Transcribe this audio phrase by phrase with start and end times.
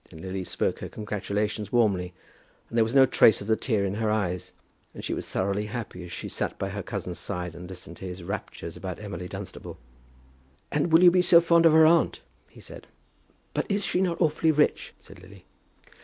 [0.09, 2.11] Then Lily spoke her congratulations warmly,
[2.69, 4.51] and there was no trace of a tear in her eyes,
[4.95, 8.05] and she was thoroughly happy as she sat by her cousin's side and listened to
[8.05, 9.77] his raptures about Emily Dunstable.
[10.71, 12.87] "And you will be so fond of her aunt," he said.
[13.53, 15.45] "But is she not awfully rich?" said Lily.